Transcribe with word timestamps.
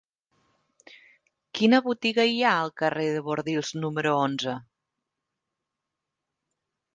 Quina 1.59 1.79
botiga 1.87 2.25
hi 2.29 2.39
ha 2.45 2.53
al 2.61 2.73
carrer 2.83 3.05
de 3.17 3.21
Bordils 3.27 3.71
número 3.85 4.15
onze? 4.23 4.57